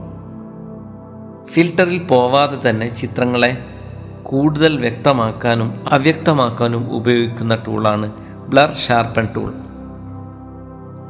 ഫിൽട്ടറിൽ 1.45 2.07
പോവാതെ 2.07 2.69
തന്നെ 2.69 2.87
ചിത്രങ്ങളെ 2.93 3.65
കൂടുതൽ 4.23 4.79
വ്യക്തമാക്കാനും 4.79 5.73
അവ്യക്തമാക്കാനും 5.91 6.91
ഉപയോഗിക്കുന്ന 6.91 7.55
ടൂളാണ് 7.55 8.11
ബ്ലർ 8.49 8.75
ഷാർപ്പൻ 8.75 9.27
ടൂൾ. 9.37 9.53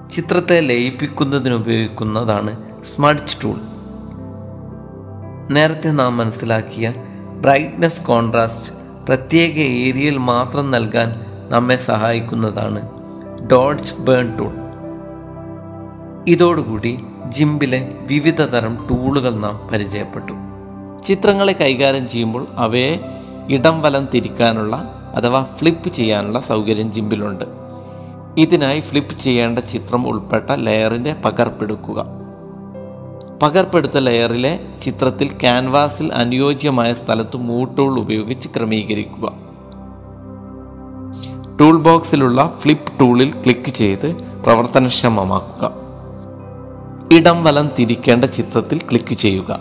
ചിത്രത്തെ 0.09 0.59
ലയിപ്പിക്കുന്നതിന് 0.59 1.53
ഉപയോഗിക്കുന്നതാണ് 1.53 2.83
സ്മഡ്ജ് 2.83 3.37
ടൂൾ. 3.43 3.78
നേരത്തെ 5.51 5.89
നാം 5.89 6.17
മനസ്സിലാക്കിയ 6.17 6.93
ബ്രൈറ്റ്നസ് 7.41 8.01
കോൺട്രാസ്റ്റ് 8.01 8.73
പ്രത്യേക 9.07 9.59
ഏരിയയിൽ 9.59 10.17
മാത്രം 10.17 10.71
നൽകാൻ 10.71 11.25
നമ്മെ 11.49 11.77
സഹായിക്കുന്നതാണ് 11.77 12.89
ഡോഡ്ജ് 13.51 13.93
ബേൺ 13.93 14.37
ടൂൾ 14.37 14.53
ഇതോടുകൂടി 16.27 16.99
ജിംബിലെ 17.27 17.91
വിവിധ 18.01 18.41
തരം 18.41 18.87
ടൂളുകൾ 18.91 19.35
നാം 19.35 19.69
പരിചയപ്പെട്ടു. 19.73 20.33
ചിത്രങ്ങളെ 21.03 21.53
കൈകാര്യം 21.53 22.07
ചെയ്യുമ്പോൾ 22.07 22.47
അവയെ 22.55 22.99
ഇടം 23.49 23.81
വലം 23.81 24.05
തിരിക്കാനുള്ള 24.13 24.75
അഥവാ 25.15 25.43
ഫ്ലിപ്പ് 25.43 25.89
ചെയ്യാനുള്ള 25.89 26.39
സൗകര്യം 26.39 26.91
ജിംബിലുണ്ട് 26.91 27.45
ഇതിനായി 28.37 28.79
ഫ്ലിപ്പ് 28.79 29.17
ചെയ്യേണ്ട 29.17 29.59
ചിത്രം 29.59 30.07
ഉൾപ്പെട്ട 30.07 30.51
ലെയറിന്റെ 30.51 31.15
പകർപ്പെടുക്കുക 31.25 32.18
പകർപ്പെടുത്ത 33.41 33.97
ലെയറിലെ 33.97 34.59
ചിത്രത്തിൽ 34.81 35.27
ക്യാൻവാസിൽ 35.27 36.13
അനുയോജ്യമായ 36.13 36.93
സ്ഥലത്ത് 36.93 37.37
മൂവ് 37.37 37.77
ടൂൾ 37.77 37.99
ഉപയോഗിച്ച് 37.99 38.49
ക്രമീകരിക്കുക. 38.49 39.31
ടൂൾ 41.59 41.77
ബോക്സിലുള്ള 41.77 42.53
ഫ്ലിപ്പ് 42.59 42.99
ടൂളിൽ 42.99 43.31
ക്ലിക്ക് 43.31 43.69
ചെയ്ത് 43.69 44.15
പ്രവർത്തനക്ഷമമാക്കുക. 44.43 45.71
ഇടം 47.17 47.43
വലം 47.43 47.69
തിരിക്കേണ്ട 47.79 48.25
ചിത്രത്തിൽ 48.25 48.79
ക്ലിക്ക് 48.79 49.13
ചെയ്യുക. 49.13 49.59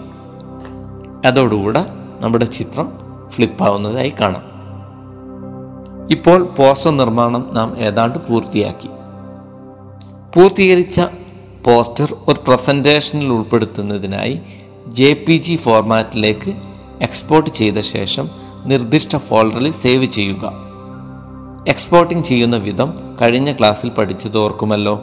അതോടുകൂടെ 1.24 1.86
നമ്മുടെ 2.20 2.44
ചിത്രം 2.44 2.92
ഫ്ലിപ്പാവുന്നതായി 3.28 4.12
കാണാം. 4.20 4.42
ഇപ്പോൾ 6.10 6.42
പോസ്റ്റർ 6.42 6.90
നിർമ്മാണം 6.90 7.50
നാം 7.52 7.78
ഏതാണ്ട് 7.78 8.18
പൂർത്തിയാക്കി. 8.18 8.88
പൂർത്തീകരിച്ച 10.34 11.00
പോസ്റ്റർ 11.68 12.14
ഒരു 12.28 12.40
പ്രസന്റേഷനിൽ 12.48 13.26
ഉൾപ്പെടുത്തുന്നതിനായി 13.26 14.40
ജെ 14.86 15.24
പി 15.28 15.32
ജി 15.32 15.56
ഫോർമാറ്റിലേക്ക് 15.56 16.54
എക്സ്പോർട്ട് 17.02 17.50
ചെയ്ത 17.50 17.78
ശേഷം 17.78 18.30
നിർദ്ദിഷ്ട 18.66 19.16
ഫോൾഡറിൽ 19.16 19.70
സേവ് 19.70 20.04
ചെയ്യുക. 20.04 20.52
എക്സ്പോർട്ടിംഗ് 21.68 22.24
ചെയ്യുന്ന 22.24 22.56
വിധം 22.56 22.94
കഴിഞ്ഞ 23.20 23.52
ക്ലാസ്സിൽ 23.52 23.90
പഠിച്ചത് 23.90 24.38
ഓർക്കുമല്ലോ 24.38 25.02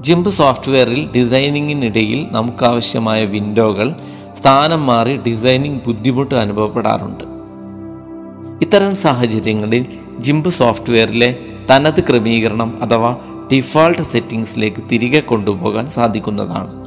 ജിംബ് 0.00 0.30
സോഫ്റ്റ്വെയറിൽ 0.30 1.08
ഡിസൈനിങ്ങിനിടയിൽ 1.16 2.26
നമുക്കാവശ്യമായ 2.30 3.24
വിൻഡോകൾ 3.24 3.94
സ്ഥാനം 4.34 4.86
മാറി 4.86 5.16
ഡിസൈനിങ് 5.16 5.80
ബുദ്ധിമുട്ട് 5.86 6.34
അനുഭവപ്പെടാറുണ്ട്. 6.34 7.24
ഇത്തരം 8.64 8.96
സാഹചര്യങ്ങളിൽ 8.96 9.86
ജിംബ് 10.18 10.48
സോഫ്റ്റ്വെയറിലെ 10.48 11.38
തനത് 11.70 12.00
ക്രമീകരണം 12.00 12.82
അഥവാ 12.82 13.16
ഡിഫാൾട്ട് 13.52 14.02
സെറ്റിംഗ്സിലേക്ക് 14.02 14.82
തിരികെ 14.92 15.20
കൊണ്ടുപോകാൻ 15.20 15.88
സാധിക്കുന്നതാണ്. 15.88 16.82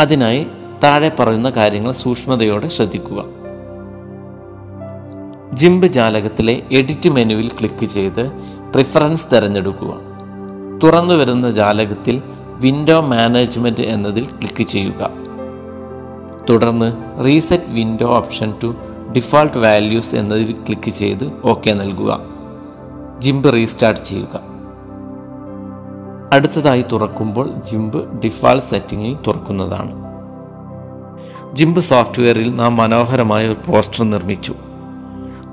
അതിനായി 0.00 0.46
താഴെ 0.84 1.08
പറയുന്ന 1.08 1.50
കാര്യങ്ങൾ 1.50 1.92
സൂക്ഷ്മതയോടെ 1.92 2.68
ശ്രദ്ധിക്കുക. 2.68 3.24
ജിംബ് 5.54 5.86
ജാലകത്തിലെ 5.86 6.62
എഡിറ്റ് 6.72 7.08
മെനുവിൽ 7.08 7.48
ക്ലിക്ക് 7.48 7.86
ചെയ്ത് 7.86 8.32
പ്രിഫറൻസ് 8.74 9.28
തിരഞ്ഞെടുക്കുക. 9.32 9.94
തുറന്നു 10.82 11.14
വരുന്ന 11.14 11.50
ജാലകത്തിൽ 11.50 12.22
വിൻഡോ 12.60 13.00
മാനേജ്മെന്റ് 13.00 13.80
എന്നതിൽ 13.80 14.24
ക്ലിക്ക് 14.24 14.62
ചെയ്യുക. 14.62 15.10
തുടർന്ന് 16.50 16.92
reset 17.24 17.64
window 17.68 18.06
option 18.06 18.54
to 18.62 18.74
default 19.16 19.58
values 19.58 20.14
എന്നതിൽ 20.14 20.52
ക്ലിക്ക് 20.52 20.90
ചെയ്ത് 20.90 21.32
ഓക്കെ 21.44 21.72
നൽകുക. 21.72 22.29
ജിംബ് 23.20 23.52
റീസ്റ്റാർട്ട് 23.52 24.00
ചെയ്യുക. 24.00 24.40
അടുത്തതായി 26.32 26.84
തുറക്കുമ്പോൾ 26.92 27.50
ജിംബ് 27.64 28.22
ഡിഫാൾട്ട് 28.24 28.66
സെറ്റിംഗിൽ 28.66 29.16
തുറക്കുന്നതാണ്. 29.26 29.92
ജിംബ് 31.52 31.80
സോഫ്റ്റ്വെയറിൽ 31.80 32.56
നാം 32.56 32.76
മനോഹരമായ 32.76 33.48
ഒരു 33.48 33.56
പോസ്റ്റർ 33.66 34.04
നിർമ്മിച്ചു. 34.04 34.54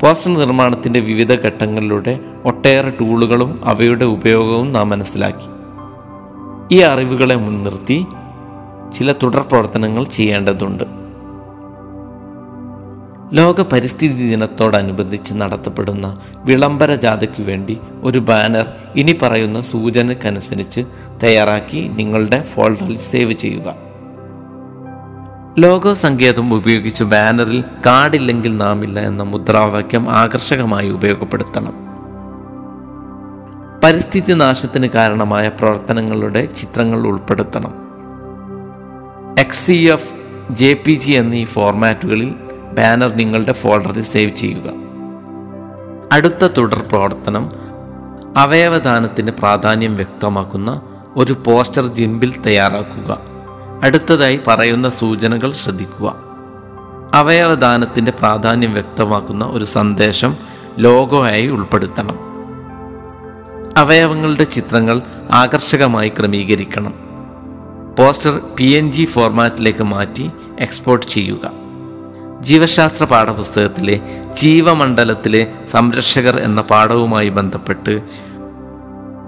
പോസ്റ്റർ 0.04 0.34
നിർമ്മാണത്തിന്റെ 0.34 1.00
വിവിധ 1.00 1.34
ഘട്ടങ്ങളിലൂടെ 1.34 2.20
ഒട്ടേറെ 2.46 2.90
ടൂളുകളും 2.90 3.66
അവയുടെ 3.66 4.06
ഉപയോഗവും 4.06 4.74
നാം 4.74 4.90
മനസ്സിലാക്കി. 4.90 5.50
ഈ 6.76 6.80
അറിവുകളെ 6.80 7.36
മുൻനിർത്തി 7.36 8.06
ചില 8.94 9.12
തുടർ 9.12 9.40
പ്രവർത്തനങ്ങൾ 9.40 10.04
ചെയ്യേണ്ടതുണ്ട്. 10.04 11.07
ലോക 13.34 13.62
പരിസ്ഥിതി 13.62 14.30
ദിനത്തോടനുബന്ധിച്ച് 14.30 15.34
നടത്തപ്പെടുന്ന 15.34 16.18
വിളംബര 16.36 16.96
ജാഥയ്ക്കു 16.96 17.42
വേണ്ടി 17.42 17.78
ഒരു 18.04 18.20
ബാനർ 18.20 18.70
ഇനി 18.96 19.12
പറയുന്ന 19.22 19.62
സൂചനക്കനുസരിച്ച് 19.62 20.82
തയ്യാറാക്കി 21.24 21.92
നിങ്ങളുടെ 21.96 22.42
ഫോൾഡറിൽ 22.42 22.98
സേവ് 22.98 23.34
ചെയ്യുക. 23.34 23.76
ലോഗോ 25.60 25.94
സങ്കേതം 25.94 26.54
ഉപയോഗിച്ച് 26.54 27.04
ബാനറിൽ 27.04 27.64
കാടില്ലെങ്കിൽ 27.86 28.58
നാമില്ല 28.58 29.00
എന്ന 29.00 29.24
മുദ്രാവാക്യം 29.24 30.10
ആകർഷകമായി 30.10 30.90
ഉപയോഗപ്പെടുത്തണം. 30.90 31.74
പരിസ്ഥിതി 33.84 34.34
നാശത്തിന് 34.34 34.88
കാരണമായ 34.88 35.50
പ്രവർത്തനങ്ങളുടെ 35.50 36.46
ചിത്രങ്ങൾ 36.46 37.08
ഉൾപ്പെടുത്തണം. 37.08 37.74
X 39.40 39.68
C 39.68 39.74
F 39.74 40.14
J 40.52 40.78
P 40.86 40.92
G 40.92 41.12
എന്നീ 41.12 41.46
ഫോർമാറ്റുകളിൽ 41.46 42.36
ബാനർ 42.78 43.16
നിങ്ങളുടെ 43.16 43.52
ഫോൾഡറിൽ 43.52 44.02
സേവ് 44.02 44.32
ചെയ്യുക. 44.32 44.72
അടുത്ത 46.12 46.48
തുടർ 46.48 46.86
പ്രവർത്തനം 46.90 47.52
അവയവദാനത്തിന് 48.38 49.32
പ്രാധാന്യം 49.32 49.96
വ്യക്തമാക്കുന്ന 49.96 50.82
ഒരു 51.16 51.34
പോസ്റ്റർ 51.34 51.88
ജിംബിൽ 51.88 52.42
തയ്യാറാക്കുക. 52.42 53.18
അടുത്തതായി 53.84 54.40
പറയുന്ന 54.48 54.90
സൂചനകൾ 54.90 55.52
ശ്രദ്ധിക്കുക. 55.52 56.16
അവയവദാനത്തിന്റെ 57.14 58.12
പ്രാധാന്യം 58.12 58.74
വ്യക്തമാക്കുന്ന 58.74 59.46
ഒരു 59.46 59.66
സന്ദേശം 59.66 60.38
ലോഗോ 60.80 61.26
ആയി 61.26 61.48
ഉൾപ്പെടുത്തണം. 61.48 62.20
അവയവങ്ങളുടെ 63.78 64.44
ചിത്രങ്ങൾ 64.44 65.02
ആകർഷകമായി 65.32 66.10
ക്രമീകരിക്കണം. 66.10 66.94
പോസ്റ്റർ 68.00 68.42
പി 68.58 68.64
എൻ 68.64 68.92
ജി 68.92 69.06
ഫോർമാറ്റിലേക്ക് 69.06 69.84
മാറ്റി 69.84 70.32
എക്സ്പോർട്ട് 70.60 71.06
ചെയ്യുക. 71.06 71.67
ജീവശാസ്ത്ര 72.42 73.04
പാഠപുസ്തകത്തിലെ 73.06 74.00
ജീവമണ്ഡലത്തിലെ 74.34 75.54
സംരക്ഷകർ 75.68 76.40
എന്ന 76.40 76.62
പാഠവുമായി 76.62 77.30
ബന്ധപ്പെട്ട് 77.30 78.02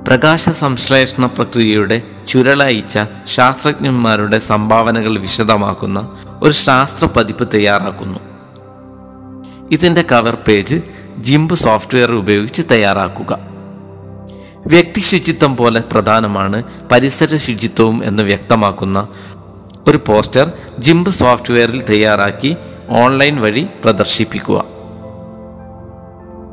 പ്രകാശ 0.07 0.49
സംശ്ലേഷണ 0.49 1.25
പ്രക്രിയയുടെ 1.25 2.01
ചുരുളയിച്ച 2.27 2.99
ശാസ്ത്രജ്ഞന്മാരുടെ 3.25 4.39
സംഭാവനകൾ 4.39 5.19
വിശദമാക്കുന്ന 5.19 6.11
ഒരു 6.43 6.53
ശാസ്ത്ര 6.53 7.05
പതിപ്പ് 7.05 7.47
തയ്യാറാക്കുന്നു. 7.53 8.19
ഇതിന്റെ 9.71 10.01
കവർ 10.11 10.37
പേജ് 10.47 10.81
ജിംബ് 11.17 11.53
സോഫ്റ്റ്വെയർ 11.53 12.11
ഉപയോഗിച്ച് 12.11 12.61
തയ്യാറാക്കുക. 12.71 13.39
വ്യക്തി 14.67 14.99
ശുചിത്വം 14.99 15.57
പോലെ 15.57 15.79
പ്രധാനമാണ് 15.79 16.63
പരിസര 16.91 17.37
ശുചിത്വവും 17.37 18.05
എന്ന് 18.05 18.23
വ്യക്തമാക്കുന്ന 18.23 19.07
ഒരു 19.87 19.99
പോസ്റ്റർ 20.07 20.51
ജിംബ് 20.79 21.09
സോഫ്റ്റ്വെയറിൽ 21.09 21.81
തയ്യാറാക്കി 21.81 22.55
ഓൺലൈൻ 22.89 23.41
വഴി 23.41 23.67
പ്രദർശിപ്പിക്കുക. 23.83 24.63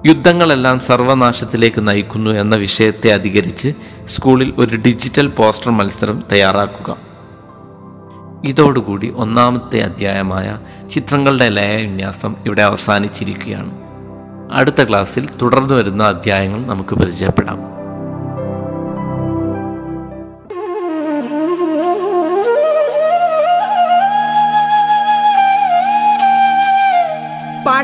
യുദ്ധങ്ങളെല്ലാം 0.07 0.81
സർവനാശത്തിലേക്ക് 0.81 1.89
നയിക്കുന്നു 1.89 2.31
എന്ന 2.31 2.57
വിഷയത്തെ 2.57 3.13
അധികരിച്ച് 3.13 3.73
സ്കൂളിൽ 4.09 4.55
ഒരു 4.59 4.77
ഡിജിറ്റൽ 4.77 5.29
പോസ്റ്റർ 5.29 5.71
മത്സരം 5.71 6.23
തയ്യാറാക്കുക. 6.33 6.97
ഇതോടുകൂടി 8.45 9.15
ഒന്നാമത്തെ 9.17 9.81
അധ്യായമായ 9.81 10.59
ചിത്രങ്ങളുടെ 10.91 11.49
ലയവിന്യാസം 11.49 12.37
ഇവിടെ 12.47 12.63
അവസാനിച്ചിരിക്കുകയാണ്. 12.63 13.71
അടുത്ത 14.53 14.85
ക്ലാസ്സിൽ 14.85 15.29
തുടർന്നു 15.43 15.75
വരുന്ന 15.75 16.05
അധ്യായങ്ങൾ 16.05 16.67
നമുക്ക് 16.67 16.95
പരിചയപ്പെടാം. 16.95 17.76